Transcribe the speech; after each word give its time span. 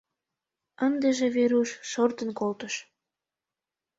Ындыже 0.85 1.27
Веруш 1.35 1.69
шортын 1.91 2.29
колтыш. 2.39 2.75